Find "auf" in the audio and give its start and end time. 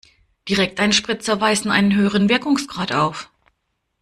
2.91-3.29